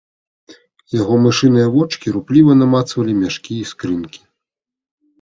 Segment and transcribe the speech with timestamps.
[1.01, 4.21] Яго мышыныя вочкі рупліва намацвалі мяшкі і скрынкі.